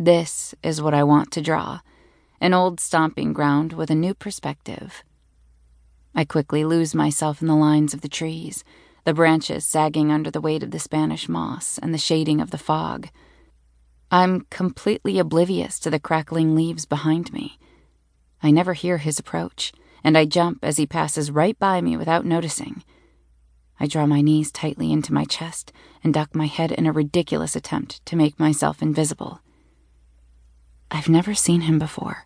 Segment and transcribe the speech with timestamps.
[0.00, 1.80] This is what I want to draw
[2.40, 5.02] an old stomping ground with a new perspective.
[6.14, 8.62] I quickly lose myself in the lines of the trees,
[9.02, 12.58] the branches sagging under the weight of the Spanish moss and the shading of the
[12.58, 13.08] fog.
[14.08, 17.58] I'm completely oblivious to the crackling leaves behind me.
[18.40, 19.72] I never hear his approach,
[20.04, 22.84] and I jump as he passes right by me without noticing.
[23.80, 25.72] I draw my knees tightly into my chest
[26.04, 29.40] and duck my head in a ridiculous attempt to make myself invisible.
[30.90, 32.24] I've never seen him before,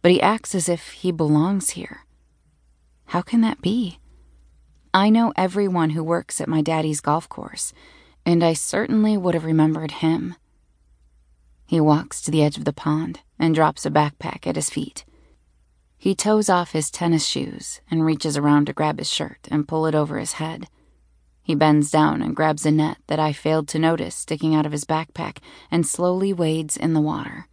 [0.00, 2.04] but he acts as if he belongs here.
[3.06, 3.98] How can that be?
[4.92, 7.72] I know everyone who works at my daddy's golf course,
[8.24, 10.36] and I certainly would have remembered him.
[11.66, 15.04] He walks to the edge of the pond and drops a backpack at his feet.
[15.96, 19.86] He toes off his tennis shoes and reaches around to grab his shirt and pull
[19.86, 20.68] it over his head.
[21.42, 24.72] He bends down and grabs a net that I failed to notice sticking out of
[24.72, 25.38] his backpack
[25.70, 27.48] and slowly wades in the water.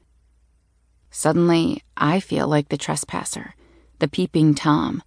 [1.11, 3.53] Suddenly, I feel like the trespasser,
[3.99, 5.03] the peeping Tom,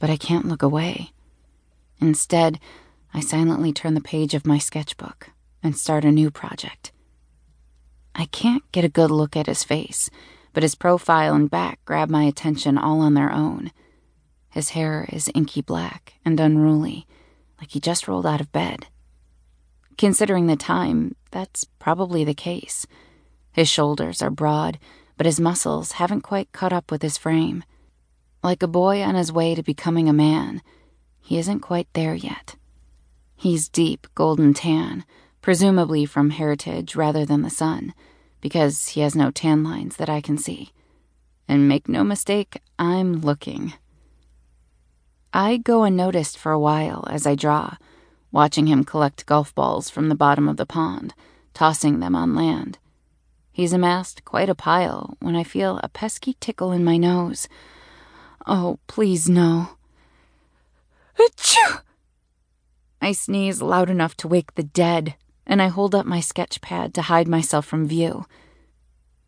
[0.00, 1.12] but I can't look away.
[2.00, 2.58] Instead,
[3.14, 5.30] I silently turn the page of my sketchbook
[5.62, 6.90] and start a new project.
[8.16, 10.10] I can't get a good look at his face,
[10.52, 13.70] but his profile and back grab my attention all on their own.
[14.50, 17.06] His hair is inky black and unruly,
[17.60, 18.86] like he just rolled out of bed.
[19.96, 22.86] Considering the time, that's probably the case.
[23.52, 24.78] His shoulders are broad,
[25.22, 27.62] but his muscles haven't quite caught up with his frame.
[28.42, 30.60] Like a boy on his way to becoming a man,
[31.20, 32.56] he isn't quite there yet.
[33.36, 35.04] He's deep golden tan,
[35.40, 37.94] presumably from heritage rather than the sun,
[38.40, 40.72] because he has no tan lines that I can see.
[41.46, 43.74] And make no mistake, I'm looking.
[45.32, 47.76] I go unnoticed for a while as I draw,
[48.32, 51.14] watching him collect golf balls from the bottom of the pond,
[51.54, 52.80] tossing them on land.
[53.52, 57.48] He's amassed quite a pile when I feel a pesky tickle in my nose.
[58.46, 59.76] Oh, please no.
[61.18, 61.82] Achoo!
[63.00, 66.94] I sneeze loud enough to wake the dead and I hold up my sketch pad
[66.94, 68.24] to hide myself from view.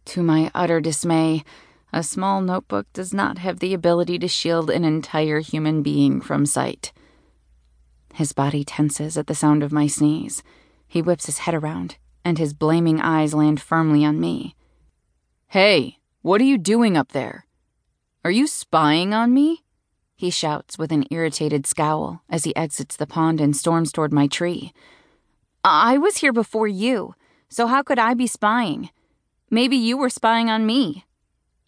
[0.07, 1.45] To my utter dismay,
[1.93, 6.47] a small notebook does not have the ability to shield an entire human being from
[6.47, 6.93] sight.
[8.15, 10.43] His body tenses at the sound of my sneeze.
[10.87, 14.55] He whips his head around, and his blaming eyes land firmly on me.
[15.49, 17.47] Hey, what are you doing up there?
[18.25, 19.63] Are you spying on me?
[20.17, 24.27] He shouts with an irritated scowl as he exits the pond and storms toward my
[24.27, 24.73] tree.
[25.63, 27.15] I was here before you,
[27.49, 28.91] so how could I be spying?
[29.51, 31.05] Maybe you were spying on me.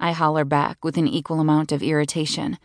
[0.01, 2.59] I holler back with an equal amount of irritation.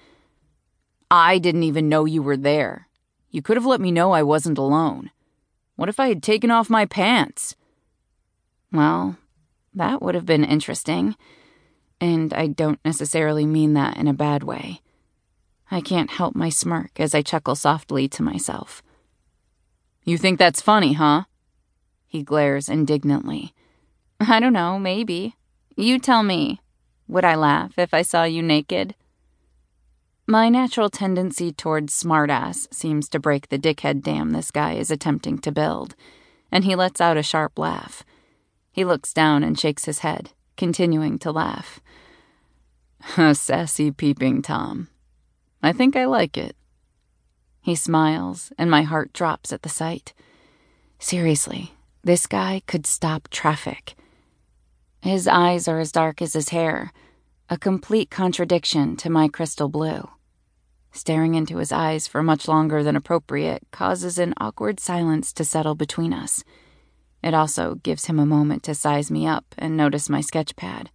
[1.10, 2.88] I didn't even know you were there.
[3.30, 5.12] You could have let me know I wasn't alone.
[5.76, 7.56] What if I had taken off my pants?
[8.72, 9.18] Well,
[9.74, 11.16] that would have been interesting.
[12.00, 14.82] And I don't necessarily mean that in a bad way.
[15.70, 18.82] I can't help my smirk as I chuckle softly to myself.
[20.04, 21.24] You think that's funny, huh?
[22.08, 23.54] He glares indignantly.
[24.20, 25.36] I don't know, maybe.
[25.78, 26.60] You tell me.
[27.08, 28.96] Would I laugh if I saw you naked?
[30.28, 35.40] My natural tendency towards smartass seems to break the dickhead dam this guy is attempting
[35.40, 35.96] to build,
[36.52, 38.04] and he lets out a sharp laugh.
[38.72, 41.80] He looks down and shakes his head, continuing to laugh.
[43.18, 44.88] A sassy peeping Tom.
[45.62, 46.56] I think I like it.
[47.62, 50.14] He smiles, and my heart drops at the sight.
[51.00, 51.74] Seriously,
[52.04, 53.96] this guy could stop traffic.
[55.02, 56.92] His eyes are as dark as his hair,
[57.50, 60.10] a complete contradiction to my crystal blue.
[60.92, 65.76] Staring into his eyes for much longer than appropriate causes an awkward silence to settle
[65.76, 66.44] between us.
[67.24, 70.90] It also gives him a moment to size me up and notice my sketch pad.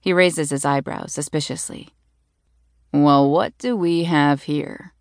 [0.00, 1.90] He raises his eyebrows suspiciously.
[2.92, 4.94] Well, what do we have here?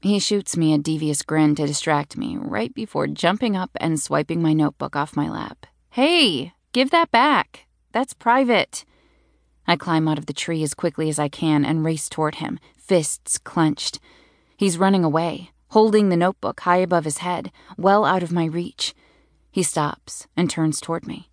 [0.00, 4.42] He shoots me a devious grin to distract me right before jumping up and swiping
[4.42, 5.66] my notebook off my lap.
[5.90, 7.66] Hey, give that back.
[7.92, 8.84] That's private.
[9.66, 12.58] I climb out of the tree as quickly as I can and race toward him,
[12.76, 14.00] fists clenched.
[14.56, 18.94] He's running away, holding the notebook high above his head, well out of my reach.
[19.52, 21.28] He stops and turns toward me.